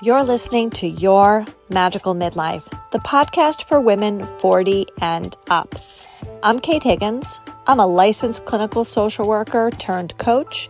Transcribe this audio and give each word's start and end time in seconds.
You're 0.00 0.22
listening 0.22 0.70
to 0.70 0.86
Your 0.86 1.44
Magical 1.70 2.14
Midlife, 2.14 2.70
the 2.92 3.00
podcast 3.00 3.64
for 3.64 3.80
women 3.80 4.24
40 4.38 4.86
and 5.02 5.36
up. 5.50 5.74
I'm 6.40 6.60
Kate 6.60 6.84
Higgins. 6.84 7.40
I'm 7.66 7.80
a 7.80 7.86
licensed 7.88 8.44
clinical 8.44 8.84
social 8.84 9.26
worker 9.26 9.72
turned 9.72 10.16
coach, 10.18 10.68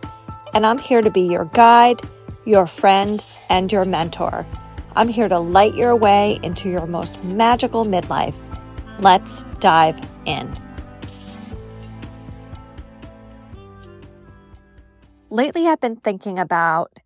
and 0.55 0.65
I'm 0.65 0.79
here 0.79 1.03
to 1.03 1.11
be 1.11 1.21
your 1.21 1.45
guide, 1.45 2.01
your 2.45 2.65
friend, 2.65 3.23
and 3.51 3.71
your 3.71 3.85
mentor. 3.85 4.47
I'm 4.95 5.07
here 5.07 5.29
to 5.29 5.37
light 5.37 5.75
your 5.75 5.95
way 5.95 6.39
into 6.41 6.67
your 6.67 6.87
most 6.87 7.23
magical 7.23 7.85
midlife. 7.85 8.33
Let's 8.97 9.43
dive 9.59 10.01
in. 10.25 10.51
Lately, 15.29 15.67
I've 15.67 15.79
been 15.79 15.97
thinking 15.97 16.39
about 16.39 16.97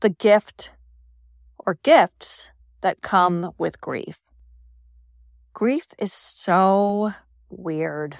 the 0.00 0.08
gift 0.08 0.72
or 1.66 1.78
gifts 1.82 2.50
that 2.80 2.96
mm-hmm. 2.98 3.08
come 3.08 3.52
with 3.58 3.80
grief. 3.80 4.20
Grief 5.52 5.86
is 5.98 6.12
so 6.12 7.12
weird. 7.48 8.18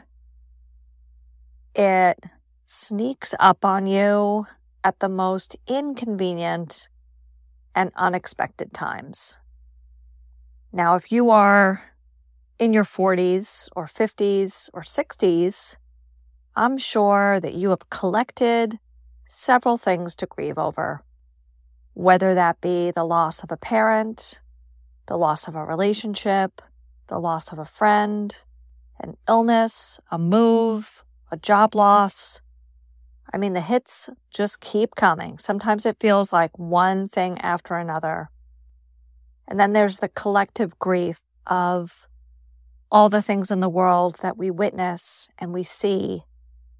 It 1.74 2.24
sneaks 2.64 3.34
up 3.40 3.64
on 3.64 3.86
you 3.86 4.46
at 4.84 5.00
the 5.00 5.08
most 5.08 5.56
inconvenient 5.66 6.88
and 7.74 7.90
unexpected 7.96 8.72
times. 8.72 9.40
Now, 10.72 10.94
if 10.94 11.10
you 11.10 11.30
are 11.30 11.82
in 12.58 12.72
your 12.72 12.84
40s 12.84 13.68
or 13.74 13.86
50s 13.86 14.70
or 14.72 14.82
60s, 14.82 15.76
I'm 16.54 16.78
sure 16.78 17.40
that 17.40 17.54
you 17.54 17.70
have 17.70 17.90
collected 17.90 18.78
several 19.28 19.76
things 19.76 20.14
to 20.16 20.26
grieve 20.26 20.58
over 20.58 21.02
whether 21.94 22.34
that 22.34 22.60
be 22.60 22.90
the 22.90 23.04
loss 23.04 23.42
of 23.42 23.50
a 23.50 23.56
parent, 23.56 24.40
the 25.06 25.16
loss 25.16 25.48
of 25.48 25.54
a 25.54 25.64
relationship, 25.64 26.60
the 27.08 27.18
loss 27.18 27.52
of 27.52 27.58
a 27.58 27.64
friend, 27.64 28.36
an 29.00 29.16
illness, 29.28 30.00
a 30.10 30.18
move, 30.18 31.04
a 31.30 31.36
job 31.36 31.74
loss. 31.74 32.40
I 33.32 33.38
mean, 33.38 33.52
the 33.52 33.60
hits 33.60 34.10
just 34.30 34.60
keep 34.60 34.94
coming. 34.94 35.38
Sometimes 35.38 35.86
it 35.86 35.96
feels 36.00 36.32
like 36.32 36.58
one 36.58 37.08
thing 37.08 37.38
after 37.40 37.76
another. 37.76 38.30
And 39.48 39.58
then 39.58 39.72
there's 39.72 39.98
the 39.98 40.08
collective 40.08 40.78
grief 40.78 41.20
of 41.46 42.08
all 42.90 43.08
the 43.08 43.22
things 43.22 43.50
in 43.50 43.60
the 43.60 43.68
world 43.68 44.16
that 44.22 44.36
we 44.36 44.50
witness 44.50 45.28
and 45.38 45.52
we 45.52 45.64
see 45.64 46.22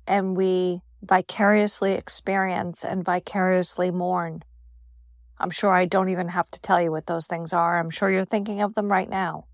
and 0.07 0.37
we 0.37 0.81
vicariously 1.03 1.93
experience 1.93 2.85
and 2.85 3.05
vicariously 3.05 3.91
mourn. 3.91 4.43
I'm 5.39 5.51
sure 5.51 5.73
I 5.73 5.85
don't 5.85 6.09
even 6.09 6.29
have 6.29 6.51
to 6.51 6.61
tell 6.61 6.81
you 6.81 6.91
what 6.91 7.07
those 7.07 7.27
things 7.27 7.53
are. 7.53 7.79
I'm 7.79 7.91
sure 7.91 8.11
you're 8.11 8.25
thinking 8.25 8.63
of 8.63 8.75
them 8.75 8.91
right 8.91 9.09
now. 9.09 9.47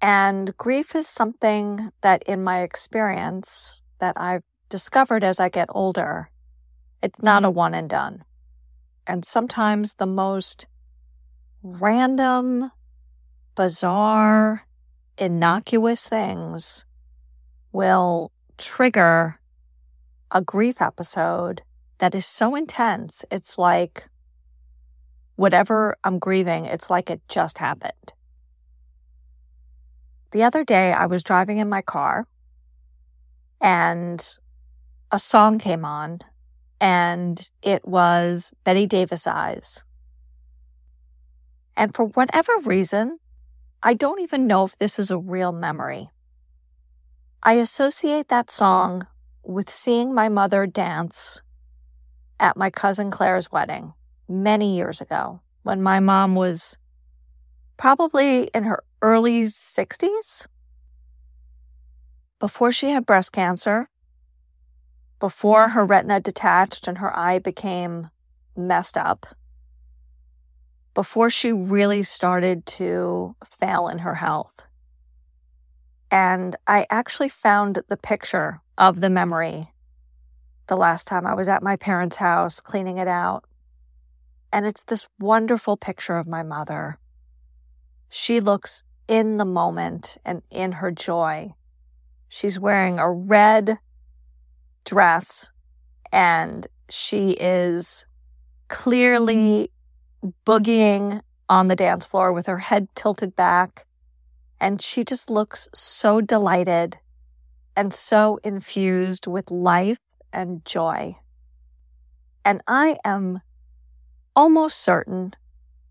And 0.00 0.56
grief 0.56 0.96
is 0.96 1.06
something 1.06 1.90
that, 2.00 2.22
in 2.24 2.42
my 2.42 2.62
experience, 2.62 3.82
that 4.00 4.14
I've 4.16 4.42
discovered 4.68 5.22
as 5.22 5.38
I 5.38 5.48
get 5.48 5.68
older, 5.70 6.30
it's 7.02 7.22
not 7.22 7.44
a 7.44 7.48
mm-hmm. 7.48 7.56
one 7.56 7.74
and 7.74 7.88
done. 7.88 8.24
And 9.06 9.24
sometimes 9.24 9.94
the 9.94 10.06
most 10.06 10.66
random, 11.62 12.72
bizarre, 13.54 14.66
innocuous 15.18 16.08
things 16.08 16.84
will 17.70 18.32
trigger 18.58 19.38
a 20.30 20.40
grief 20.40 20.80
episode 20.80 21.62
that 21.98 22.14
is 22.14 22.26
so 22.26 22.56
intense. 22.56 23.24
It's 23.30 23.58
like 23.58 24.08
whatever 25.36 25.96
I'm 26.04 26.18
grieving, 26.18 26.66
it's 26.66 26.90
like 26.90 27.10
it 27.10 27.20
just 27.28 27.58
happened. 27.58 28.12
The 30.32 30.42
other 30.42 30.64
day, 30.64 30.92
I 30.92 31.06
was 31.06 31.22
driving 31.22 31.58
in 31.58 31.68
my 31.68 31.82
car 31.82 32.26
and 33.60 34.38
a 35.10 35.18
song 35.18 35.58
came 35.58 35.84
on, 35.84 36.20
and 36.80 37.50
it 37.62 37.86
was 37.86 38.52
Bette 38.64 38.86
Davis 38.86 39.26
Eyes. 39.26 39.84
And 41.76 41.94
for 41.94 42.06
whatever 42.06 42.52
reason, 42.64 43.18
I 43.82 43.94
don't 43.94 44.20
even 44.20 44.46
know 44.46 44.64
if 44.64 44.76
this 44.78 44.98
is 44.98 45.10
a 45.10 45.18
real 45.18 45.52
memory. 45.52 46.10
I 47.42 47.54
associate 47.54 48.28
that 48.28 48.50
song 48.50 49.06
with 49.42 49.70
seeing 49.70 50.14
my 50.14 50.28
mother 50.28 50.66
dance 50.66 51.42
at 52.40 52.56
my 52.56 52.70
cousin 52.70 53.10
Claire's 53.10 53.50
wedding 53.52 53.94
many 54.28 54.76
years 54.76 55.00
ago 55.00 55.40
when 55.62 55.82
my 55.82 56.00
mom 56.00 56.34
was 56.34 56.78
probably 57.76 58.44
in 58.54 58.64
her 58.64 58.82
early 59.00 59.42
60s, 59.42 60.46
before 62.38 62.72
she 62.72 62.90
had 62.90 63.06
breast 63.06 63.32
cancer, 63.32 63.88
before 65.20 65.68
her 65.68 65.84
retina 65.84 66.20
detached 66.20 66.88
and 66.88 66.98
her 66.98 67.16
eye 67.16 67.38
became 67.38 68.10
messed 68.56 68.96
up, 68.96 69.26
before 70.94 71.30
she 71.30 71.52
really 71.52 72.02
started 72.02 72.66
to 72.66 73.34
fail 73.44 73.88
in 73.88 73.98
her 73.98 74.16
health. 74.16 74.64
And 76.10 76.56
I 76.66 76.86
actually 76.90 77.28
found 77.30 77.80
the 77.88 77.96
picture 77.96 78.60
of 78.76 79.00
the 79.00 79.08
memory 79.08 79.72
the 80.66 80.76
last 80.76 81.06
time 81.06 81.26
I 81.26 81.34
was 81.34 81.48
at 81.48 81.62
my 81.62 81.76
parents' 81.76 82.16
house 82.16 82.60
cleaning 82.60 82.98
it 82.98 83.08
out. 83.08 83.44
And 84.52 84.66
it's 84.66 84.84
this 84.84 85.08
wonderful 85.18 85.76
picture 85.76 86.16
of 86.16 86.26
my 86.26 86.42
mother. 86.42 86.98
She 88.10 88.40
looks 88.40 88.84
in 89.08 89.38
the 89.38 89.44
moment 89.44 90.18
and 90.24 90.42
in 90.50 90.72
her 90.72 90.90
joy. 90.90 91.54
She's 92.28 92.60
wearing 92.60 92.98
a 92.98 93.10
red 93.10 93.78
dress 94.84 95.50
and 96.12 96.66
she 96.88 97.30
is 97.32 98.06
clearly 98.68 99.70
mm-hmm. 100.22 100.28
boogieing 100.46 101.22
on 101.48 101.68
the 101.68 101.76
dance 101.76 102.06
floor 102.06 102.32
with 102.32 102.46
her 102.46 102.58
head 102.58 102.88
tilted 102.94 103.34
back. 103.34 103.86
And 104.60 104.80
she 104.80 105.04
just 105.04 105.28
looks 105.28 105.68
so 105.74 106.20
delighted 106.20 106.98
and 107.74 107.92
so 107.92 108.38
infused 108.44 109.26
with 109.26 109.50
life 109.50 109.98
and 110.32 110.64
joy. 110.64 111.16
And 112.44 112.60
I 112.66 112.98
am 113.04 113.40
almost 114.34 114.80
certain, 114.80 115.34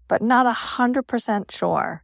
but 0.07 0.21
not 0.21 0.45
a 0.45 0.51
hundred 0.51 1.03
percent 1.03 1.51
sure 1.51 2.03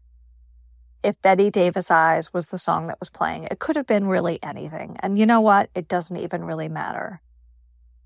if 1.03 1.21
Bette 1.21 1.51
Davis 1.51 1.91
Eyes 1.91 2.33
was 2.33 2.47
the 2.47 2.57
song 2.57 2.87
that 2.87 2.99
was 2.99 3.09
playing. 3.09 3.45
It 3.45 3.59
could 3.59 3.75
have 3.75 3.87
been 3.87 4.07
really 4.07 4.39
anything. 4.43 4.97
And 4.99 5.17
you 5.17 5.25
know 5.25 5.41
what? 5.41 5.69
It 5.75 5.87
doesn't 5.87 6.17
even 6.17 6.43
really 6.43 6.69
matter. 6.69 7.21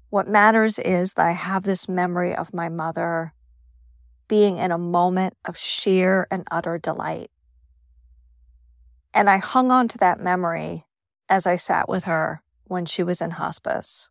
What 0.09 0.27
matters 0.27 0.77
is 0.77 1.13
that 1.13 1.25
I 1.25 1.31
have 1.31 1.63
this 1.63 1.87
memory 1.87 2.35
of 2.35 2.53
my 2.53 2.69
mother 2.69 3.33
being 4.27 4.57
in 4.57 4.71
a 4.71 4.77
moment 4.77 5.35
of 5.45 5.57
sheer 5.57 6.27
and 6.29 6.47
utter 6.51 6.77
delight. 6.77 7.31
And 9.13 9.29
I 9.29 9.37
hung 9.37 9.71
on 9.71 9.87
to 9.89 9.97
that 9.99 10.19
memory 10.19 10.85
as 11.27 11.45
I 11.45 11.55
sat 11.55 11.89
with 11.89 12.05
her 12.05 12.41
when 12.65 12.85
she 12.85 13.03
was 13.03 13.21
in 13.21 13.31
hospice. 13.31 14.09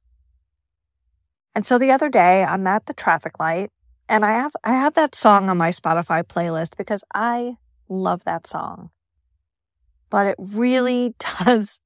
And 1.55 1.65
so 1.67 1.79
the 1.79 1.91
other 1.91 2.09
day, 2.09 2.45
I'm 2.45 2.67
at 2.67 2.87
the 2.87 2.95
traffic 2.95 3.39
light 3.39 3.71
and 4.11 4.25
I 4.25 4.33
have 4.33 4.55
I 4.65 4.73
have 4.73 4.95
that 4.95 5.15
song 5.15 5.49
on 5.49 5.57
my 5.57 5.71
Spotify 5.71 6.25
playlist 6.25 6.77
because 6.77 7.05
I 7.15 7.57
love 7.89 8.25
that 8.25 8.47
song. 8.47 8.91
But 10.11 10.27
it 10.27 10.37
really 10.39 11.15
does 11.45 11.81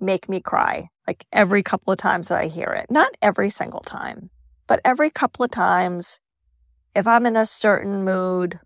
make 0.00 0.28
me 0.28 0.40
cry 0.40 0.88
like 1.06 1.24
every 1.32 1.62
couple 1.62 1.92
of 1.92 1.98
times 1.98 2.28
that 2.28 2.40
I 2.40 2.46
hear 2.48 2.72
it. 2.72 2.90
Not 2.90 3.12
every 3.22 3.50
single 3.50 3.80
time, 3.80 4.30
but 4.66 4.80
every 4.84 5.10
couple 5.10 5.44
of 5.44 5.52
times 5.52 6.20
if 6.96 7.06
I'm 7.06 7.24
in 7.24 7.36
a 7.36 7.46
certain 7.46 8.04
mood, 8.04 8.58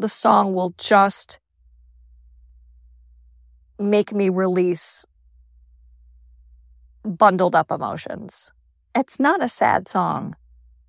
the 0.00 0.08
song 0.08 0.52
will 0.52 0.74
just 0.78 1.38
make 3.78 4.12
me 4.12 4.30
release 4.30 5.06
bundled 7.04 7.54
up 7.54 7.70
emotions. 7.70 8.52
It's 8.96 9.20
not 9.20 9.44
a 9.44 9.48
sad 9.48 9.86
song. 9.86 10.34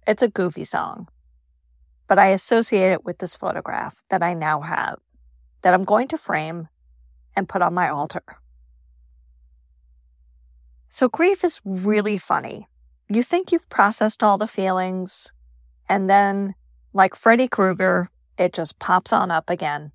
It's 0.07 0.24
a 0.24 0.27
goofy 0.27 0.63
song 0.63 1.07
but 2.13 2.19
I 2.19 2.27
associate 2.27 2.92
it 2.92 3.04
with 3.04 3.18
this 3.18 3.36
photograph 3.36 3.95
that 4.12 4.21
I 4.21 4.36
now 4.36 4.62
have 4.62 5.00
that 5.63 5.74
I'm 5.74 5.83
going 5.83 6.07
to 6.10 6.18
frame 6.19 6.68
and 7.36 7.50
put 7.50 7.63
on 7.63 7.74
my 7.74 7.89
altar. 7.89 8.21
So, 10.89 11.10
grief 11.10 11.44
is 11.44 11.60
really 11.65 12.19
funny. 12.19 12.68
You 13.10 13.24
think 13.24 13.51
you've 13.51 13.68
processed 13.68 14.21
all 14.21 14.38
the 14.38 14.45
feelings, 14.45 15.33
and 15.89 16.07
then, 16.07 16.54
like 16.94 17.15
Freddy 17.15 17.48
Krueger, 17.48 18.12
it 18.38 18.54
just 18.54 18.77
pops 18.77 19.12
on 19.12 19.31
up 19.31 19.50
again. 19.50 19.92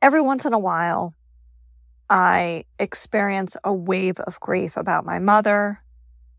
Every 0.00 0.22
once 0.22 0.46
in 0.46 0.54
a 0.54 0.58
while, 0.58 1.14
I 2.08 2.64
experience 2.78 3.58
a 3.62 3.74
wave 3.74 4.18
of 4.20 4.40
grief 4.40 4.78
about 4.78 5.04
my 5.04 5.18
mother. 5.18 5.82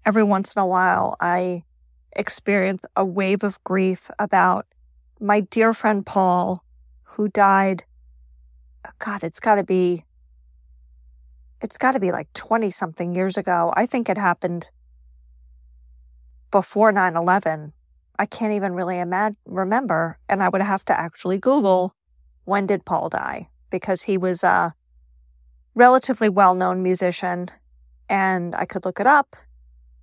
Every 0.07 0.23
once 0.23 0.55
in 0.55 0.59
a 0.59 0.65
while, 0.65 1.17
I 1.19 1.65
experienced 2.15 2.85
a 2.95 3.05
wave 3.05 3.43
of 3.43 3.63
grief 3.63 4.09
about 4.19 4.65
my 5.19 5.39
dear 5.41 5.73
friend 5.73 6.05
Paul, 6.05 6.63
who 7.03 7.27
died. 7.27 7.83
God, 8.99 9.23
it's 9.23 9.39
got 9.39 9.55
to 9.55 9.63
be, 9.63 10.05
it's 11.61 11.77
got 11.77 11.93
to 11.93 11.99
be 11.99 12.11
like 12.11 12.31
20 12.33 12.71
something 12.71 13.15
years 13.15 13.37
ago. 13.37 13.73
I 13.75 13.85
think 13.85 14.09
it 14.09 14.17
happened 14.17 14.69
before 16.51 16.91
9 16.91 17.15
11. 17.15 17.73
I 18.19 18.25
can't 18.25 18.53
even 18.53 18.73
really 18.73 18.99
imagine, 18.99 19.37
remember. 19.45 20.17
And 20.29 20.43
I 20.43 20.49
would 20.49 20.61
have 20.61 20.85
to 20.85 20.99
actually 20.99 21.37
Google 21.37 21.95
when 22.45 22.67
did 22.67 22.85
Paul 22.85 23.09
die 23.09 23.49
because 23.69 24.03
he 24.03 24.17
was 24.17 24.43
a 24.43 24.73
relatively 25.75 26.29
well 26.29 26.53
known 26.53 26.83
musician 26.83 27.47
and 28.09 28.53
I 28.55 28.65
could 28.65 28.85
look 28.85 28.99
it 28.99 29.07
up, 29.07 29.35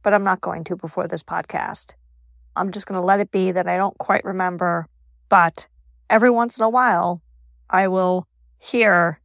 but 0.03 0.15
I'm 0.15 0.25
not 0.25 0.41
going 0.41 0.65
to 0.65 0.77
before 0.77 1.07
this 1.07 1.23
podcast. 1.23 1.95
I'm 2.57 2.73
just 2.73 2.87
going 2.87 3.01
to 3.01 3.05
let 3.05 3.21
it 3.21 3.31
be 3.31 3.53
that 3.53 3.69
I 3.69 3.77
don't 3.77 3.97
quite 3.99 4.25
remember, 4.25 4.87
but 5.29 5.69
every 6.09 6.31
once 6.31 6.59
in 6.59 6.65
a 6.65 6.69
while, 6.69 7.23
I 7.69 7.89
will 7.89 8.27
hear 8.59 9.21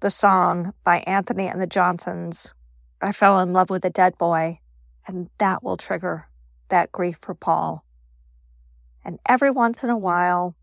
the 0.00 0.10
song 0.10 0.72
by 0.84 0.98
Antony 1.00 1.48
and 1.48 1.60
the 1.60 1.66
Johnsons, 1.66 2.54
I 3.00 3.12
Fell 3.12 3.40
in 3.40 3.52
Love 3.52 3.70
with 3.70 3.84
a 3.84 3.90
Dead 3.90 4.16
Boy, 4.16 4.60
and 5.06 5.28
that 5.38 5.62
will 5.62 5.76
trigger 5.76 6.28
that 6.68 6.92
grief 6.92 7.18
for 7.20 7.34
Paul. 7.34 7.84
And 9.04 9.18
every 9.26 9.50
once 9.50 9.84
in 9.84 9.90
a 9.90 9.98
while, 9.98 10.54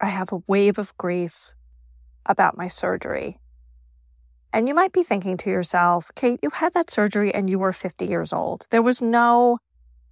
I 0.00 0.06
have 0.06 0.32
a 0.32 0.42
wave 0.46 0.78
of 0.78 0.96
grief 0.96 1.54
about 2.26 2.56
my 2.56 2.68
surgery. 2.68 3.38
And 4.52 4.68
you 4.68 4.74
might 4.74 4.92
be 4.92 5.02
thinking 5.02 5.36
to 5.38 5.50
yourself, 5.50 6.10
Kate, 6.14 6.40
you 6.42 6.50
had 6.50 6.74
that 6.74 6.90
surgery 6.90 7.34
and 7.34 7.48
you 7.48 7.58
were 7.58 7.72
50 7.72 8.06
years 8.06 8.32
old. 8.32 8.66
There 8.70 8.82
was 8.82 9.02
no 9.02 9.58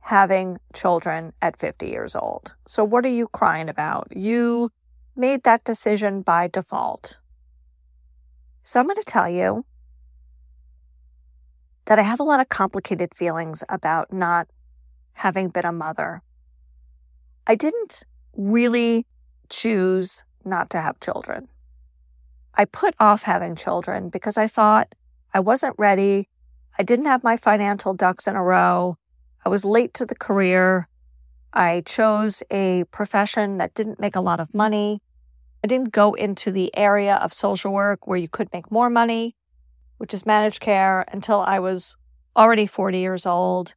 having 0.05 0.59
children 0.75 1.33
at 1.41 1.59
50 1.59 1.89
years 1.89 2.15
old. 2.15 2.55
So 2.67 2.85
what 2.85 3.06
are 3.06 3.17
you 3.21 3.27
crying 3.29 3.71
about? 3.71 4.12
You 4.15 4.71
made 5.17 5.45
that 5.45 5.65
decision 5.65 6.21
by 6.21 6.47
default. 6.47 7.21
So 8.62 8.79
I'm 8.79 8.87
going 8.87 8.97
to 8.97 9.03
tell 9.03 9.31
you 9.31 9.65
that 11.87 11.99
I 11.99 12.03
have 12.03 12.21
a 12.21 12.23
lot 12.23 12.41
of 12.41 12.51
complicated 12.51 13.15
feelings 13.15 13.65
about 13.71 14.12
not 14.12 14.47
having 15.15 15.49
been 15.49 15.65
a 15.65 15.73
mother. 15.73 16.21
I 17.47 17.55
didn't 17.55 18.03
really 18.37 19.06
choose 19.49 20.23
not 20.45 20.69
to 20.71 20.83
have 20.83 21.01
children. 21.01 21.49
I 22.55 22.67
put 22.67 22.95
off 23.01 23.23
having 23.23 23.56
children 23.56 24.11
because 24.11 24.37
I 24.37 24.49
thought 24.49 24.95
I 25.33 25.41
wasn't 25.41 25.77
ready. 25.79 26.29
I 26.79 26.83
didn't 26.83 27.06
have 27.06 27.25
my 27.25 27.39
financial 27.39 27.95
ducks 27.95 28.27
in 28.27 28.37
a 28.37 28.43
row. 28.43 28.99
I 29.44 29.50
was 29.50 29.64
late 29.64 29.93
to 29.94 30.06
the 30.06 30.14
career. 30.14 30.88
I 31.52 31.82
chose 31.85 32.43
a 32.50 32.85
profession 32.91 33.58
that 33.58 33.75
didn't 33.75 34.00
make 34.00 34.17
a 34.17 34.20
lot 34.20 34.41
of 34.41 34.55
money. 34.55 35.02
I 35.62 35.67
didn't 35.67 35.93
go 35.93 36.14
into 36.14 36.50
the 36.50 36.75
area 36.76 37.17
of 37.17 37.32
social 37.32 37.73
work 37.73 38.06
where 38.06 38.19
you 38.19 38.29
could 38.29 38.52
make 38.52 38.73
more 38.73 38.91
money, 38.91 39.37
which 39.99 40.14
is 40.14 40.26
managed 40.26 40.61
care, 40.61 41.05
until 41.12 41.41
I 41.41 41.58
was 41.58 41.96
already 42.37 42.67
40 42.67 42.99
years 42.99 43.26
old. 43.26 43.75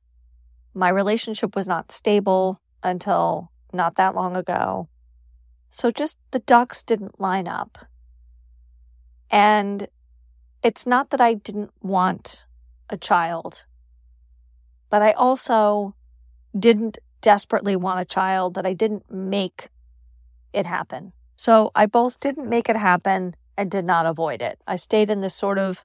My 0.74 0.90
relationship 0.90 1.56
was 1.56 1.68
not 1.68 1.92
stable 1.92 2.62
until 2.82 3.52
not 3.74 3.96
that 3.96 4.16
long 4.16 4.36
ago. 4.36 4.88
So 5.70 5.92
just 5.92 6.18
the 6.32 6.40
ducks 6.40 6.82
didn't 6.82 7.20
line 7.20 7.48
up. 7.48 7.78
And 9.30 9.88
it's 10.64 10.88
not 10.88 11.12
that 11.12 11.22
I 11.22 11.34
didn't 11.36 11.72
want 11.82 12.46
a 12.90 12.98
child, 12.98 13.66
but 14.90 15.02
I 15.02 15.12
also 15.12 15.96
didn't 16.58 16.98
desperately 17.22 17.76
want 17.76 18.00
a 18.00 18.06
child 18.06 18.54
that 18.56 18.66
I 18.66 18.74
didn't 18.74 19.12
make 19.12 19.70
it 20.54 20.66
happen. 20.66 21.14
So 21.36 21.72
I 21.76 21.86
both 21.86 22.20
didn't 22.20 22.50
make 22.50 22.70
it 22.70 22.76
happen 22.76 23.36
and 23.58 23.70
did 23.70 23.86
not 23.86 24.06
avoid 24.06 24.42
it. 24.42 24.60
I 24.68 24.76
stayed 24.76 25.10
in 25.10 25.22
this 25.22 25.36
sort 25.36 25.58
of 25.58 25.84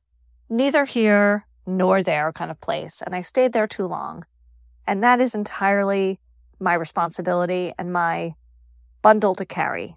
neither 0.48 0.84
here 0.84 1.46
nor 1.66 2.02
there 2.02 2.32
kind 2.32 2.50
of 2.50 2.60
place, 2.60 3.02
and 3.02 3.14
I 3.14 3.22
stayed 3.22 3.52
there 3.52 3.66
too 3.66 3.86
long. 3.86 4.24
And 4.86 5.02
that 5.02 5.20
is 5.20 5.34
entirely 5.34 6.18
my 6.58 6.74
responsibility 6.74 7.72
and 7.78 7.92
my 7.92 8.34
bundle 9.00 9.34
to 9.34 9.44
carry. 9.44 9.96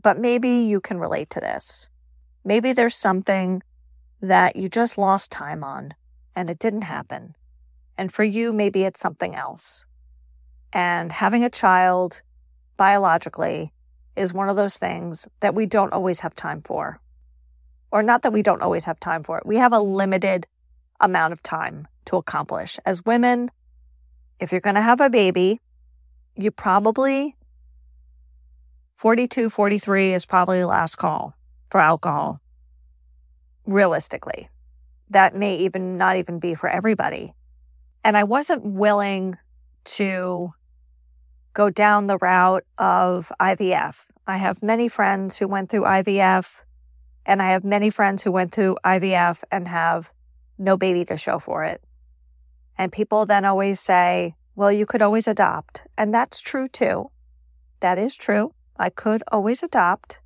But 0.00 0.18
maybe 0.18 0.48
you 0.48 0.80
can 0.80 0.98
relate 0.98 1.30
to 1.30 1.40
this. 1.40 1.88
Maybe 2.44 2.72
there's 2.72 2.96
something 2.96 3.62
that 4.20 4.56
you 4.56 4.68
just 4.68 4.98
lost 4.98 5.30
time 5.30 5.62
on 5.62 5.94
and 6.34 6.50
it 6.50 6.58
didn't 6.58 6.82
happen. 6.82 7.36
And 7.96 8.12
for 8.12 8.24
you, 8.24 8.52
maybe 8.52 8.84
it's 8.84 9.00
something 9.00 9.34
else. 9.34 9.86
And 10.72 11.12
having 11.12 11.44
a 11.44 11.50
child 11.50 12.22
biologically 12.76 13.72
is 14.16 14.32
one 14.32 14.48
of 14.48 14.56
those 14.56 14.76
things 14.76 15.28
that 15.40 15.54
we 15.54 15.66
don't 15.66 15.92
always 15.92 16.20
have 16.20 16.34
time 16.34 16.62
for. 16.62 17.00
Or 17.90 18.02
not 18.02 18.22
that 18.22 18.32
we 18.32 18.42
don't 18.42 18.62
always 18.62 18.84
have 18.84 18.98
time 18.98 19.22
for 19.22 19.38
it. 19.38 19.46
We 19.46 19.56
have 19.56 19.72
a 19.72 19.78
limited 19.78 20.46
amount 21.00 21.32
of 21.32 21.42
time 21.42 21.86
to 22.06 22.16
accomplish. 22.16 22.78
As 22.84 23.04
women, 23.04 23.50
if 24.40 24.50
you're 24.50 24.60
going 24.60 24.74
to 24.74 24.82
have 24.82 25.00
a 25.00 25.10
baby, 25.10 25.60
you 26.36 26.50
probably 26.50 27.36
42, 28.96 29.50
43 29.50 30.14
is 30.14 30.26
probably 30.26 30.64
last 30.64 30.96
call 30.96 31.36
for 31.70 31.80
alcohol. 31.80 32.40
Realistically, 33.66 34.48
that 35.10 35.34
may 35.34 35.56
even 35.56 35.96
not 35.96 36.16
even 36.16 36.38
be 36.38 36.54
for 36.54 36.68
everybody. 36.68 37.34
And 38.04 38.16
I 38.16 38.24
wasn't 38.24 38.64
willing 38.64 39.36
to 39.84 40.52
go 41.54 41.70
down 41.70 42.06
the 42.06 42.18
route 42.18 42.64
of 42.78 43.32
IVF. 43.40 43.96
I 44.26 44.36
have 44.36 44.62
many 44.62 44.88
friends 44.88 45.38
who 45.38 45.48
went 45.48 45.70
through 45.70 45.82
IVF, 45.82 46.62
and 47.26 47.42
I 47.42 47.50
have 47.50 47.64
many 47.64 47.90
friends 47.90 48.22
who 48.22 48.30
went 48.30 48.52
through 48.52 48.76
IVF 48.84 49.42
and 49.50 49.66
have 49.66 50.12
no 50.58 50.76
baby 50.76 51.04
to 51.06 51.16
show 51.16 51.38
for 51.38 51.64
it. 51.64 51.82
And 52.76 52.92
people 52.92 53.26
then 53.26 53.44
always 53.44 53.80
say, 53.80 54.34
well, 54.54 54.70
you 54.70 54.86
could 54.86 55.02
always 55.02 55.26
adopt. 55.26 55.82
And 55.96 56.14
that's 56.14 56.40
true 56.40 56.68
too. 56.68 57.10
That 57.80 57.98
is 57.98 58.16
true. 58.16 58.52
I 58.76 58.90
could 58.90 59.22
always 59.32 59.62
adopt 59.62 60.20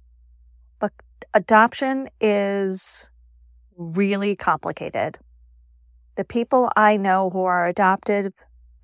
but 0.78 0.92
adoption 1.34 2.08
is 2.20 3.10
really 3.76 4.36
complicated. 4.36 5.18
The 6.18 6.24
people 6.24 6.68
I 6.74 6.96
know 6.96 7.30
who 7.30 7.44
are 7.44 7.68
adopted 7.68 8.32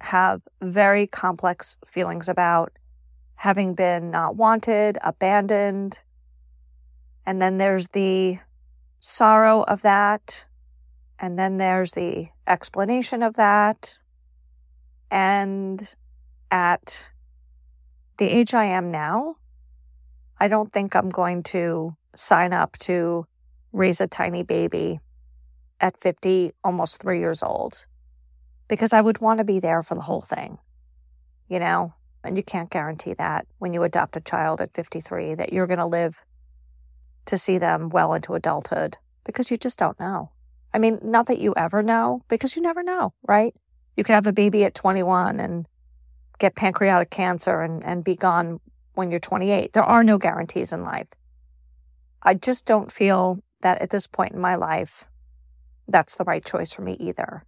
have 0.01 0.41
very 0.63 1.09
complex 1.09 1.79
feelings 1.85 2.29
about 2.29 2.73
having 3.35 3.75
been 3.75 4.13
not 4.13 4.37
wanted, 4.37 4.99
abandoned. 5.03 5.99
And 7.27 7.43
then 7.43 7.59
there's 7.59 7.89
the 7.89 8.39
sorrow 9.01 9.63
of 9.63 9.83
that. 9.83 10.47
And 11.19 11.37
then 11.37 11.57
there's 11.57 11.91
the 11.95 12.29
explanation 12.47 13.25
of 13.25 13.35
that. 13.35 13.99
And 15.11 15.93
at 16.53 17.11
the 18.19 18.27
age 18.27 18.55
I 18.55 18.67
am 18.67 18.93
now, 18.93 19.39
I 20.39 20.47
don't 20.47 20.73
think 20.73 20.95
I'm 20.95 21.11
going 21.11 21.43
to 21.55 21.97
sign 22.15 22.53
up 22.53 22.79
to 22.79 23.27
raise 23.73 24.01
a 24.01 24.07
tiny 24.07 24.45
baby 24.45 25.01
at 25.85 26.01
50, 26.01 26.51
almost 26.65 27.03
three 27.03 27.21
years 27.21 27.43
old, 27.43 27.85
because 28.69 28.95
I 28.95 29.03
would 29.03 29.19
want 29.19 29.37
to 29.37 29.45
be 29.45 29.61
there 29.61 29.83
for 29.83 29.95
the 29.95 30.01
whole 30.01 30.23
thing, 30.23 30.57
you 31.47 31.59
know? 31.59 31.93
And 32.25 32.39
you 32.39 32.43
can't 32.43 32.71
guarantee 32.71 33.13
that 33.13 33.47
when 33.59 33.75
you 33.75 33.83
adopt 33.83 34.17
a 34.17 34.23
child 34.23 34.63
at 34.63 34.73
53 34.73 35.35
that 35.35 35.53
you're 35.53 35.67
going 35.67 35.79
to 35.79 35.85
live 35.85 36.17
to 37.27 37.37
see 37.37 37.59
them 37.59 37.91
well 37.91 38.15
into 38.15 38.33
adulthood 38.33 38.97
because 39.25 39.51
you 39.51 39.59
just 39.59 39.79
don't 39.79 40.01
know. 40.01 40.31
I 40.73 40.79
mean, 40.79 41.01
not 41.03 41.27
that 41.27 41.39
you 41.39 41.53
ever 41.55 41.83
know, 41.83 42.23
because 42.29 42.57
you 42.57 42.63
never 42.63 42.83
know, 42.83 43.13
right? 43.29 43.55
You 43.95 44.05
could 44.05 44.15
have 44.15 44.27
a 44.27 44.33
baby 44.33 44.65
at 44.65 44.75
21 44.75 45.39
and 45.39 45.67
get 46.39 46.57
pancreatic 46.57 47.11
cancer 47.11 47.61
and, 47.61 47.85
and 47.85 48.03
be 48.03 48.17
gone 48.17 48.59
when 48.95 49.11
you're 49.11 49.21
28. 49.21 49.75
There 49.75 49.85
are 49.85 50.03
no 50.03 50.17
guarantees 50.17 50.73
in 50.73 50.83
life. 50.83 51.09
I 52.23 52.33
just 52.33 52.65
don't 52.65 52.91
feel 52.91 53.39
that 53.61 53.83
at 53.83 53.91
this 53.91 54.07
point 54.07 54.33
in 54.33 54.41
my 54.41 54.55
life, 54.55 55.05
that's 55.89 56.17
the 56.17 56.25
right 56.25 56.45
choice 56.45 56.73
for 56.73 56.83
me 56.83 56.97
either. 57.01 57.45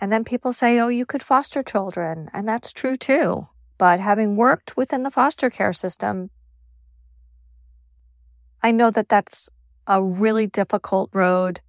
And 0.00 0.10
then 0.10 0.24
people 0.24 0.52
say, 0.52 0.78
oh, 0.78 0.88
you 0.88 1.04
could 1.04 1.22
foster 1.22 1.62
children. 1.62 2.30
And 2.32 2.48
that's 2.48 2.72
true 2.72 2.96
too. 2.96 3.44
But 3.76 4.00
having 4.00 4.36
worked 4.36 4.76
within 4.76 5.02
the 5.02 5.10
foster 5.10 5.50
care 5.50 5.72
system, 5.72 6.30
I 8.62 8.70
know 8.70 8.90
that 8.90 9.08
that's 9.08 9.50
a 9.86 10.02
really 10.02 10.46
difficult 10.46 11.10
road 11.12 11.60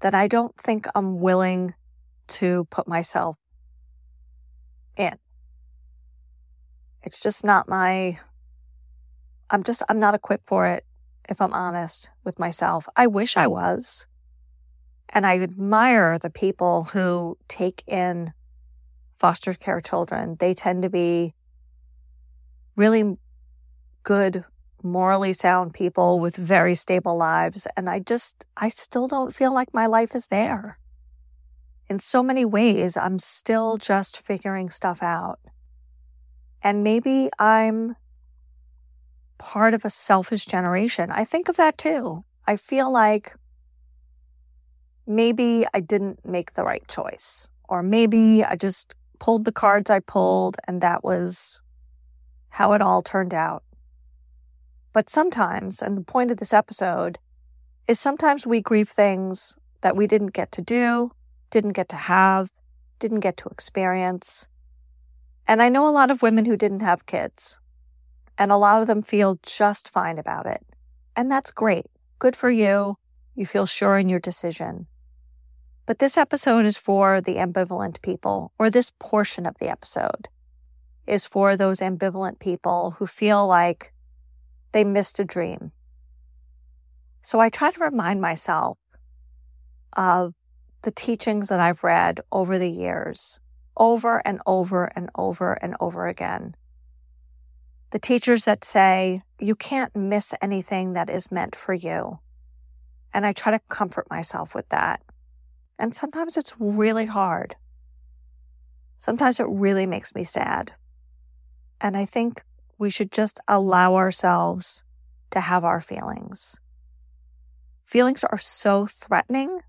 that 0.00 0.14
I 0.14 0.28
don't 0.28 0.56
think 0.56 0.86
I'm 0.94 1.20
willing 1.20 1.74
to 2.28 2.66
put 2.70 2.86
myself 2.86 3.36
in. 4.96 5.16
It's 7.02 7.22
just 7.22 7.44
not 7.44 7.68
my 7.68 8.18
I'm 9.50 9.62
just, 9.62 9.82
I'm 9.88 10.00
not 10.00 10.14
equipped 10.14 10.48
for 10.48 10.66
it, 10.66 10.84
if 11.28 11.40
I'm 11.40 11.52
honest 11.52 12.10
with 12.24 12.38
myself. 12.38 12.88
I 12.96 13.06
wish 13.06 13.36
I 13.36 13.46
was. 13.46 14.06
And 15.10 15.26
I 15.26 15.38
admire 15.38 16.18
the 16.18 16.30
people 16.30 16.84
who 16.84 17.38
take 17.48 17.82
in 17.86 18.32
foster 19.18 19.54
care 19.54 19.80
children, 19.80 20.36
they 20.38 20.52
tend 20.54 20.82
to 20.82 20.90
be 20.90 21.34
really 22.76 23.16
good, 24.02 24.44
morally 24.82 25.32
sound 25.32 25.74
people 25.74 26.20
with 26.20 26.36
very 26.36 26.74
stable 26.74 27.16
lives. 27.16 27.66
And 27.76 27.88
I 27.88 28.00
just, 28.00 28.44
I 28.56 28.68
still 28.68 29.08
don't 29.08 29.34
feel 29.34 29.52
like 29.52 29.72
my 29.72 29.86
life 29.86 30.14
is 30.14 30.26
there. 30.26 30.78
In 31.88 31.98
so 31.98 32.22
many 32.22 32.44
ways, 32.44 32.96
I'm 32.96 33.18
still 33.18 33.76
just 33.76 34.18
figuring 34.20 34.70
stuff 34.70 35.02
out. 35.02 35.38
And 36.62 36.82
maybe 36.82 37.30
I'm 37.38 37.96
part 39.38 39.74
of 39.74 39.84
a 39.84 39.90
selfish 39.90 40.46
generation. 40.46 41.10
I 41.10 41.24
think 41.24 41.48
of 41.48 41.56
that 41.56 41.78
too. 41.78 42.24
I 42.46 42.56
feel 42.56 42.92
like 42.92 43.34
maybe 45.06 45.64
I 45.72 45.80
didn't 45.80 46.26
make 46.26 46.52
the 46.52 46.64
right 46.64 46.86
choice, 46.88 47.48
or 47.68 47.82
maybe 47.82 48.44
I 48.44 48.56
just 48.56 48.94
pulled 49.18 49.44
the 49.44 49.52
cards 49.52 49.90
I 49.90 50.00
pulled 50.00 50.56
and 50.66 50.80
that 50.80 51.02
was 51.02 51.62
how 52.50 52.72
it 52.72 52.82
all 52.82 53.02
turned 53.02 53.34
out. 53.34 53.62
But 54.92 55.10
sometimes, 55.10 55.82
and 55.82 55.96
the 55.96 56.02
point 56.02 56.30
of 56.30 56.38
this 56.38 56.54
episode 56.54 57.18
is 57.86 58.00
sometimes 58.00 58.46
we 58.46 58.60
grieve 58.60 58.88
things 58.88 59.58
that 59.82 59.96
we 59.96 60.06
didn't 60.06 60.32
get 60.32 60.52
to 60.52 60.62
do, 60.62 61.12
didn't 61.50 61.72
get 61.72 61.88
to 61.90 61.96
have, 61.96 62.50
didn't 62.98 63.20
get 63.20 63.36
to 63.38 63.48
experience. 63.48 64.48
And 65.46 65.62
I 65.62 65.68
know 65.68 65.86
a 65.86 65.90
lot 65.90 66.10
of 66.10 66.22
women 66.22 66.44
who 66.44 66.56
didn't 66.56 66.80
have 66.80 67.06
kids, 67.06 67.60
and 68.38 68.50
a 68.50 68.56
lot 68.56 68.80
of 68.80 68.86
them 68.86 69.02
feel 69.02 69.38
just 69.42 69.90
fine 69.90 70.18
about 70.18 70.46
it. 70.46 70.64
And 71.14 71.30
that's 71.30 71.50
great. 71.50 71.86
Good 72.18 72.34
for 72.34 72.50
you. 72.50 72.96
You 73.34 73.46
feel 73.46 73.66
sure 73.66 73.98
in 73.98 74.08
your 74.08 74.18
decision. 74.18 74.86
But 75.86 76.00
this 76.00 76.16
episode 76.16 76.66
is 76.66 76.76
for 76.76 77.20
the 77.20 77.36
ambivalent 77.36 78.02
people, 78.02 78.52
or 78.58 78.70
this 78.70 78.90
portion 78.98 79.46
of 79.46 79.56
the 79.58 79.68
episode 79.68 80.28
is 81.06 81.26
for 81.26 81.56
those 81.56 81.78
ambivalent 81.78 82.40
people 82.40 82.96
who 82.98 83.06
feel 83.06 83.46
like 83.46 83.92
they 84.72 84.82
missed 84.82 85.20
a 85.20 85.24
dream. 85.24 85.70
So 87.22 87.38
I 87.38 87.48
try 87.48 87.70
to 87.70 87.80
remind 87.80 88.20
myself 88.20 88.78
of 89.92 90.34
the 90.82 90.90
teachings 90.90 91.48
that 91.48 91.60
I've 91.60 91.84
read 91.84 92.20
over 92.32 92.58
the 92.58 92.70
years, 92.70 93.40
over 93.76 94.20
and 94.26 94.40
over 94.46 94.86
and 94.96 95.08
over 95.14 95.52
and 95.52 95.76
over 95.80 96.08
again. 96.08 96.56
The 97.90 98.00
teachers 98.00 98.44
that 98.44 98.64
say, 98.64 99.22
you 99.38 99.54
can't 99.54 99.94
miss 99.94 100.34
anything 100.42 100.94
that 100.94 101.08
is 101.08 101.30
meant 101.30 101.54
for 101.54 101.72
you. 101.72 102.18
And 103.14 103.24
I 103.24 103.32
try 103.32 103.52
to 103.52 103.60
comfort 103.68 104.10
myself 104.10 104.54
with 104.54 104.68
that. 104.70 105.00
And 105.78 105.94
sometimes 105.94 106.36
it's 106.36 106.54
really 106.58 107.06
hard. 107.06 107.56
Sometimes 108.98 109.38
it 109.40 109.46
really 109.48 109.86
makes 109.86 110.14
me 110.14 110.24
sad. 110.24 110.72
And 111.80 111.96
I 111.96 112.06
think 112.06 112.42
we 112.78 112.90
should 112.90 113.12
just 113.12 113.40
allow 113.46 113.94
ourselves 113.94 114.84
to 115.30 115.40
have 115.40 115.64
our 115.64 115.80
feelings. 115.80 116.58
Feelings 117.84 118.24
are 118.24 118.38
so 118.38 118.86
threatening 118.86 119.60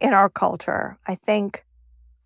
in 0.00 0.12
our 0.12 0.28
culture. 0.28 0.98
I 1.06 1.14
think 1.14 1.64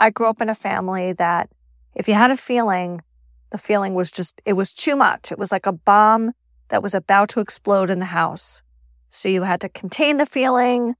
I 0.00 0.10
grew 0.10 0.28
up 0.28 0.40
in 0.40 0.48
a 0.48 0.54
family 0.54 1.12
that 1.14 1.50
if 1.94 2.08
you 2.08 2.14
had 2.14 2.30
a 2.30 2.36
feeling, 2.36 3.02
the 3.50 3.58
feeling 3.58 3.94
was 3.94 4.10
just, 4.10 4.40
it 4.44 4.54
was 4.54 4.72
too 4.72 4.96
much. 4.96 5.32
It 5.32 5.38
was 5.38 5.52
like 5.52 5.66
a 5.66 5.72
bomb 5.72 6.32
that 6.68 6.82
was 6.82 6.94
about 6.94 7.28
to 7.30 7.40
explode 7.40 7.90
in 7.90 7.98
the 7.98 8.04
house. 8.06 8.62
So 9.10 9.28
you 9.28 9.42
had 9.42 9.60
to 9.62 9.68
contain 9.68 10.16
the 10.18 10.26
feeling, 10.26 10.94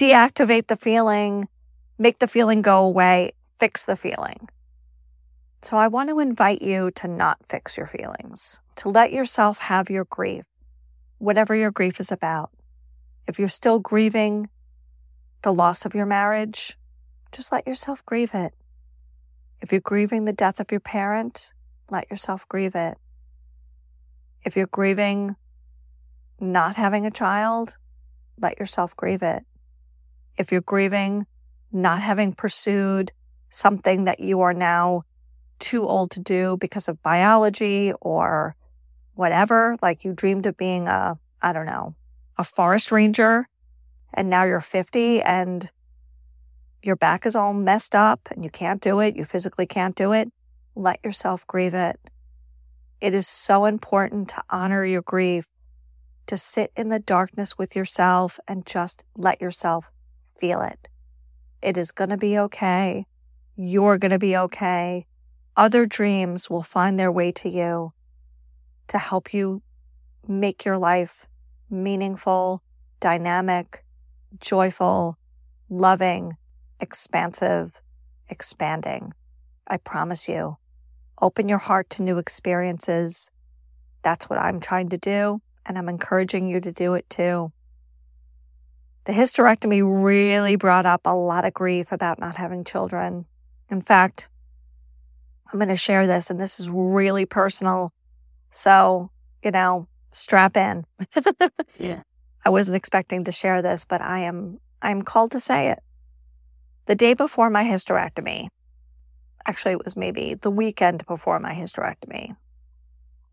deactivate 0.00 0.68
the 0.68 0.76
feeling, 0.76 1.46
make 1.98 2.20
the 2.20 2.26
feeling 2.26 2.62
go 2.62 2.84
away, 2.84 3.32
fix 3.58 3.84
the 3.84 3.96
feeling. 3.96 4.48
So 5.60 5.76
I 5.76 5.88
want 5.88 6.08
to 6.08 6.20
invite 6.20 6.62
you 6.62 6.90
to 6.92 7.06
not 7.06 7.36
fix 7.46 7.76
your 7.76 7.86
feelings, 7.86 8.62
to 8.76 8.88
let 8.88 9.12
yourself 9.12 9.58
have 9.58 9.90
your 9.90 10.06
grief, 10.06 10.46
whatever 11.18 11.54
your 11.54 11.70
grief 11.70 12.00
is 12.00 12.10
about. 12.10 12.50
If 13.26 13.38
you're 13.38 13.48
still 13.48 13.78
grieving 13.78 14.48
the 15.42 15.52
loss 15.52 15.84
of 15.84 15.94
your 15.94 16.06
marriage, 16.06 16.78
just 17.30 17.52
let 17.52 17.66
yourself 17.66 18.02
grieve 18.06 18.30
it. 18.32 18.54
If 19.60 19.70
you're 19.70 19.82
grieving 19.82 20.24
the 20.24 20.32
death 20.32 20.60
of 20.60 20.70
your 20.70 20.80
parent, 20.80 21.52
let 21.90 22.10
yourself 22.10 22.48
grieve 22.48 22.74
it. 22.74 22.96
If 24.46 24.56
you're 24.56 24.66
grieving 24.66 25.36
not 26.40 26.76
having 26.76 27.04
a 27.04 27.10
child, 27.10 27.74
let 28.40 28.58
yourself 28.58 28.96
grieve 28.96 29.22
it. 29.22 29.44
If 30.40 30.50
you're 30.50 30.62
grieving 30.62 31.26
not 31.70 32.00
having 32.00 32.32
pursued 32.32 33.12
something 33.50 34.04
that 34.04 34.20
you 34.20 34.40
are 34.40 34.54
now 34.54 35.02
too 35.58 35.86
old 35.86 36.12
to 36.12 36.20
do 36.20 36.56
because 36.58 36.88
of 36.88 37.02
biology 37.02 37.92
or 38.00 38.56
whatever, 39.12 39.76
like 39.82 40.02
you 40.02 40.14
dreamed 40.14 40.46
of 40.46 40.56
being 40.56 40.88
a, 40.88 41.18
I 41.42 41.52
don't 41.52 41.66
know, 41.66 41.94
a 42.38 42.44
forest 42.44 42.90
ranger 42.90 43.50
and 44.14 44.30
now 44.30 44.44
you're 44.44 44.62
50 44.62 45.20
and 45.20 45.68
your 46.82 46.96
back 46.96 47.26
is 47.26 47.36
all 47.36 47.52
messed 47.52 47.94
up 47.94 48.26
and 48.30 48.42
you 48.42 48.50
can't 48.50 48.80
do 48.80 49.00
it, 49.00 49.16
you 49.16 49.26
physically 49.26 49.66
can't 49.66 49.94
do 49.94 50.12
it, 50.12 50.32
let 50.74 51.00
yourself 51.04 51.46
grieve 51.46 51.74
it. 51.74 52.00
It 53.02 53.12
is 53.12 53.28
so 53.28 53.66
important 53.66 54.30
to 54.30 54.42
honor 54.48 54.86
your 54.86 55.02
grief, 55.02 55.44
to 56.28 56.38
sit 56.38 56.72
in 56.76 56.88
the 56.88 56.98
darkness 56.98 57.58
with 57.58 57.76
yourself 57.76 58.40
and 58.48 58.64
just 58.64 59.04
let 59.18 59.42
yourself 59.42 59.90
feel 60.40 60.62
it. 60.62 60.88
It 61.62 61.76
is 61.76 61.92
going 61.92 62.10
to 62.10 62.16
be 62.16 62.38
okay. 62.38 63.06
You're 63.56 63.98
going 63.98 64.12
to 64.12 64.18
be 64.18 64.36
okay. 64.36 65.06
Other 65.56 65.84
dreams 65.84 66.48
will 66.48 66.62
find 66.62 66.98
their 66.98 67.12
way 67.12 67.32
to 67.32 67.48
you 67.48 67.92
to 68.88 68.98
help 68.98 69.34
you 69.34 69.62
make 70.26 70.64
your 70.64 70.78
life 70.78 71.26
meaningful, 71.68 72.62
dynamic, 72.98 73.84
joyful, 74.40 75.18
loving, 75.68 76.36
expansive, 76.80 77.82
expanding. 78.28 79.12
I 79.66 79.76
promise 79.76 80.28
you. 80.28 80.56
Open 81.20 81.48
your 81.48 81.58
heart 81.58 81.90
to 81.90 82.02
new 82.02 82.16
experiences. 82.16 83.30
That's 84.02 84.30
what 84.30 84.38
I'm 84.38 84.58
trying 84.58 84.88
to 84.88 84.98
do, 84.98 85.42
and 85.66 85.76
I'm 85.76 85.88
encouraging 85.88 86.48
you 86.48 86.60
to 86.60 86.72
do 86.72 86.94
it 86.94 87.08
too. 87.10 87.52
The 89.10 89.16
hysterectomy 89.16 89.82
really 89.82 90.54
brought 90.54 90.86
up 90.86 91.00
a 91.04 91.12
lot 91.12 91.44
of 91.44 91.52
grief 91.52 91.90
about 91.90 92.20
not 92.20 92.36
having 92.36 92.62
children. 92.62 93.24
In 93.68 93.80
fact, 93.80 94.28
I'm 95.52 95.58
going 95.58 95.68
to 95.68 95.74
share 95.74 96.06
this, 96.06 96.30
and 96.30 96.38
this 96.38 96.60
is 96.60 96.70
really 96.70 97.26
personal. 97.26 97.92
So, 98.52 99.10
you 99.42 99.50
know, 99.50 99.88
strap 100.12 100.56
in. 100.56 100.84
yeah. 101.80 102.02
I 102.44 102.50
wasn't 102.50 102.76
expecting 102.76 103.24
to 103.24 103.32
share 103.32 103.62
this, 103.62 103.84
but 103.84 104.00
I 104.00 104.20
am 104.20 104.60
I'm 104.80 105.02
called 105.02 105.32
to 105.32 105.40
say 105.40 105.70
it. 105.70 105.80
The 106.86 106.94
day 106.94 107.14
before 107.14 107.50
my 107.50 107.64
hysterectomy, 107.64 108.46
actually 109.44 109.72
it 109.72 109.84
was 109.84 109.96
maybe 109.96 110.34
the 110.34 110.52
weekend 110.52 111.04
before 111.06 111.40
my 111.40 111.52
hysterectomy. 111.52 112.36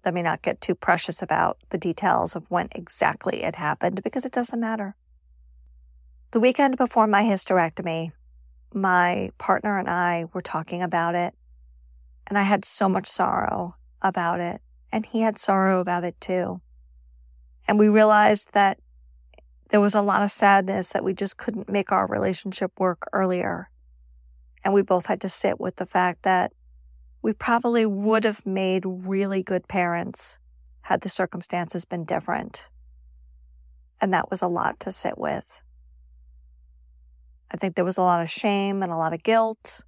Let 0.03 0.15
me 0.15 0.23
not 0.23 0.41
get 0.41 0.59
too 0.59 0.73
precious 0.73 1.21
about 1.21 1.59
the 1.69 1.77
details 1.77 2.35
of 2.35 2.49
when 2.49 2.67
exactly 2.71 3.43
it 3.43 3.57
happened 3.57 4.01
because 4.01 4.25
it 4.25 4.31
doesn't 4.31 4.59
matter. 4.59 4.95
The 6.31 6.41
weekend 6.41 6.75
before 6.75 7.07
my 7.07 7.23
hysterectomy, 7.23 8.11
my 8.73 9.29
partner 9.37 9.79
and 9.79 9.89
I 9.89 10.25
were 10.33 10.41
talking 10.41 10.83
about 10.83 11.15
it, 11.15 11.33
and 12.27 12.37
I 12.37 12.43
had 12.43 12.65
so 12.65 12.89
much 12.89 13.07
sorrow 13.07 13.77
about 14.01 14.41
it, 14.41 14.59
and 14.91 15.05
he 15.05 15.21
had 15.21 15.37
sorrow 15.37 15.79
about 15.79 16.03
it 16.03 16.19
too. 16.19 16.59
And 17.65 17.79
we 17.79 17.87
realized 17.87 18.51
that 18.53 18.77
there 19.69 19.79
was 19.79 19.95
a 19.95 20.01
lot 20.01 20.21
of 20.21 20.29
sadness 20.29 20.91
that 20.91 21.03
we 21.03 21.13
just 21.13 21.37
couldn't 21.37 21.69
make 21.69 21.93
our 21.93 22.05
relationship 22.05 22.77
work 22.77 23.07
earlier. 23.13 23.69
And 24.65 24.73
we 24.73 24.81
both 24.81 25.05
had 25.05 25.21
to 25.21 25.29
sit 25.29 25.61
with 25.61 25.77
the 25.77 25.85
fact 25.85 26.23
that 26.23 26.51
we 27.21 27.31
probably 27.31 27.85
would 27.85 28.25
have 28.25 28.45
made 28.45 28.83
really 28.85 29.43
good 29.43 29.69
parents 29.69 30.39
had 30.81 31.01
the 31.01 31.09
circumstances 31.09 31.85
been 31.85 32.03
different. 32.03 32.67
And 34.01 34.13
that 34.13 34.29
was 34.29 34.41
a 34.41 34.47
lot 34.47 34.77
to 34.81 34.91
sit 34.91 35.17
with. 35.17 35.61
I 37.51 37.57
think 37.57 37.75
there 37.75 37.85
was 37.85 37.97
a 37.97 38.03
lot 38.03 38.21
of 38.21 38.29
shame 38.29 38.83
and 38.83 38.91
a 38.91 38.97
lot 38.97 39.13
of 39.13 39.23
guilt 39.23 39.83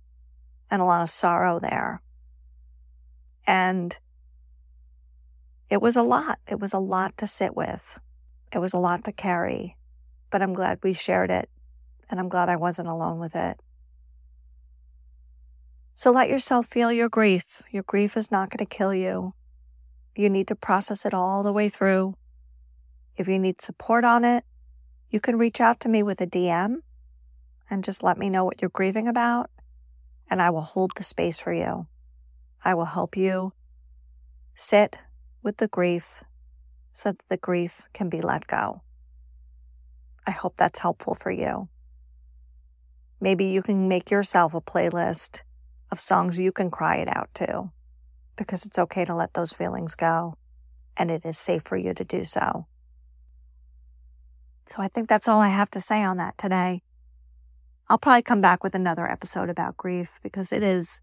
and 0.72 0.82
a 0.82 0.86
lot 0.86 1.01
of 1.01 1.10
sorrow 1.10 1.60
there. 1.60 2.01
And 3.46 3.98
it 5.70 5.82
was 5.82 5.96
a 5.96 6.04
lot. 6.04 6.39
It 6.48 6.60
was 6.60 6.74
a 6.74 6.80
lot 6.80 7.18
to 7.18 7.28
sit 7.28 7.56
with. 7.56 8.00
It 8.51 8.60
was 8.60 8.74
a 8.74 8.80
lot 8.80 9.04
to 9.04 9.12
carry, 9.12 9.78
but 10.32 10.42
I'm 10.42 10.54
glad 10.54 10.80
we 10.84 10.94
shared 10.94 11.30
it 11.30 11.50
and 12.10 12.20
I'm 12.20 12.30
glad 12.30 12.50
I 12.50 12.56
wasn't 12.56 12.88
alone 12.88 13.20
with 13.20 13.36
it. 13.36 13.60
So 15.94 16.12
let 16.12 16.30
yourself 16.30 16.66
feel 16.66 16.92
your 16.92 17.10
grief. 17.10 17.62
Your 17.72 17.84
grief 17.84 18.16
is 18.16 18.32
not 18.32 18.50
going 18.50 18.66
to 18.66 18.66
kill 18.66 18.94
you. 18.94 19.34
You 20.16 20.30
need 20.30 20.48
to 20.48 20.56
process 20.56 21.06
it 21.06 21.13
all 21.13 21.44
the 21.44 21.54
way 21.54 21.70
through. 21.70 22.16
If 23.18 23.28
you 23.28 23.38
need 23.38 23.62
support 23.62 24.06
on 24.06 24.24
it, 24.24 24.46
you 25.10 25.20
can 25.20 25.38
reach 25.38 25.60
out 25.60 25.80
to 25.82 25.89
me 25.89 26.01
with 26.01 26.22
a 26.22 26.28
DM 26.28 26.78
and 27.70 27.84
just 27.84 28.04
let 28.04 28.18
me 28.18 28.30
know 28.30 28.44
what 28.46 28.62
you're 28.62 28.70
grieving 28.70 29.08
about. 29.08 29.50
and 30.30 30.42
I 30.42 30.50
will 30.52 30.62
hold 30.62 30.92
the 30.96 31.04
space 31.04 31.40
for 31.40 31.52
you. 31.54 31.88
I 32.64 32.74
will 32.76 32.86
help 32.86 33.18
you 33.18 33.54
sit 34.56 34.96
with 35.42 35.58
the 35.58 35.68
grief 35.68 36.24
so 36.92 37.12
that 37.12 37.28
the 37.30 37.38
grief 37.38 37.84
can 37.94 38.10
be 38.10 38.22
let 38.22 38.46
go. 38.46 38.82
I 40.28 40.32
hope 40.32 40.56
that's 40.58 40.80
helpful 40.80 41.16
for 41.16 41.32
you. 41.32 41.70
Maybe 43.20 43.46
you 43.46 43.62
can 43.62 43.88
make 43.88 44.12
yourself 44.12 44.54
a 44.54 44.62
playlist 44.62 45.42
of 45.92 46.00
songs 46.00 46.38
you 46.38 46.52
can 46.52 46.70
cry 46.70 46.98
it 46.98 47.08
out 47.08 47.30
to 47.36 47.72
because 48.36 48.66
it's 48.66 48.78
okay 48.80 49.06
to 49.06 49.16
let 49.16 49.34
those 49.34 49.54
feelings 49.54 49.96
go 49.96 50.38
and 50.96 51.10
it 51.10 51.26
is 51.26 51.38
safe 51.38 51.64
for 51.66 51.78
you 51.78 51.94
to 51.96 52.04
do 52.04 52.24
so. 52.24 52.68
So 54.68 54.76
I 54.84 54.88
think 54.88 55.10
that's 55.10 55.28
all 55.28 55.40
I 55.40 55.50
have 55.50 55.72
to 55.72 55.82
say 55.82 56.04
on 56.04 56.18
that 56.18 56.38
today. 56.38 56.84
I'll 57.89 57.98
probably 57.98 58.22
come 58.22 58.39
back 58.39 58.63
with 58.63 58.75
another 58.75 59.10
episode 59.10 59.50
about 59.50 59.75
grief 59.75 60.19
because 60.22 60.51
it 60.51 60.62
is, 60.62 61.01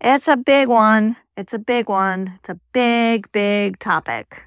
it's 0.00 0.26
a 0.26 0.36
big 0.36 0.68
one. 0.68 1.16
It's 1.36 1.52
a 1.52 1.58
big 1.58 1.88
one. 1.88 2.34
It's 2.38 2.48
a 2.48 2.58
big, 2.72 3.30
big 3.30 3.78
topic. 3.78 4.44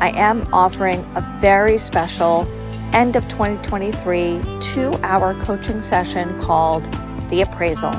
I 0.00 0.10
am 0.10 0.46
offering 0.52 1.00
a 1.16 1.38
very 1.40 1.76
special 1.76 2.46
end 2.92 3.16
of 3.16 3.26
2023 3.28 4.40
two 4.60 4.92
hour 5.02 5.34
coaching 5.42 5.82
session 5.82 6.40
called 6.40 6.84
The 7.30 7.42
Appraisal. 7.42 7.90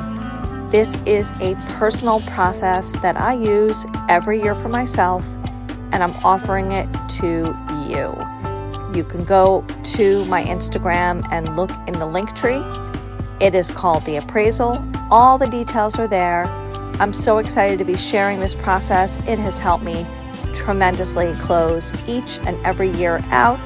This 0.72 0.96
is 1.06 1.34
a 1.42 1.56
personal 1.78 2.22
process 2.22 2.94
that 3.02 3.18
I 3.18 3.34
use 3.34 3.86
every 4.08 4.42
year 4.42 4.56
for 4.56 4.70
myself, 4.70 5.28
and 5.92 6.02
I'm 6.04 6.14
offering 6.24 6.72
it 6.72 6.88
to 7.20 7.54
you. 7.90 8.16
You 8.96 9.04
can 9.04 9.26
go 9.26 9.66
to 9.84 10.26
my 10.26 10.44
Instagram 10.44 11.24
and 11.32 11.56
look 11.56 11.70
in 11.88 11.94
the 11.94 12.06
Linktree. 12.06 12.64
It 13.40 13.56
is 13.56 13.72
called 13.72 14.04
The 14.04 14.18
Appraisal. 14.18 14.84
All 15.10 15.38
the 15.38 15.48
details 15.48 15.98
are 15.98 16.10
there. 16.10 16.44
I'm 17.00 17.14
so 17.14 17.38
excited 17.38 17.80
to 17.80 17.86
be 17.86 17.96
sharing 17.96 18.42
this 18.42 18.54
process. 18.54 19.18
It 19.30 19.40
has 19.40 19.58
helped 19.58 19.86
me 19.86 20.06
tremendously 20.54 21.34
close 21.36 21.94
each 22.08 22.40
and 22.40 22.58
every 22.66 22.90
year 22.90 23.22
out, 23.30 23.66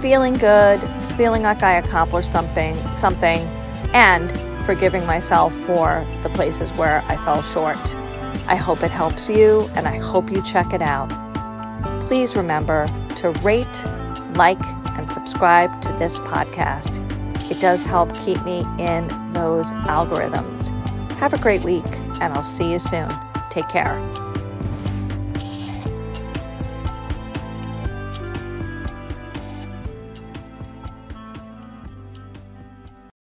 feeling 0.00 0.32
good, 0.32 0.78
feeling 1.18 1.42
like 1.42 1.62
I 1.62 1.74
accomplished 1.74 2.32
something, 2.32 2.74
something, 2.94 3.40
and 3.92 4.32
forgiving 4.64 5.04
myself 5.06 5.54
for 5.66 6.06
the 6.22 6.30
places 6.30 6.70
where 6.78 7.02
I 7.06 7.16
fell 7.18 7.42
short. 7.42 7.78
I 8.46 8.56
hope 8.56 8.82
it 8.82 8.90
helps 8.90 9.28
you 9.28 9.68
and 9.76 9.86
I 9.86 9.98
hope 9.98 10.30
you 10.30 10.42
check 10.42 10.72
it 10.72 10.80
out. 10.80 11.10
Please 12.06 12.34
remember 12.34 12.86
to 13.16 13.30
rate, 13.42 13.84
like, 14.36 14.64
and 14.96 15.10
subscribe 15.10 15.82
to 15.82 15.92
this 15.94 16.18
podcast. 16.20 17.09
It 17.50 17.60
does 17.60 17.84
help 17.84 18.14
keep 18.14 18.42
me 18.44 18.64
in 18.78 19.08
those 19.32 19.72
algorithms. 19.72 20.70
Have 21.18 21.34
a 21.34 21.38
great 21.38 21.64
week, 21.64 21.84
and 22.20 22.32
I'll 22.32 22.42
see 22.42 22.70
you 22.70 22.78
soon. 22.78 23.08
Take 23.50 23.68
care. 23.68 23.98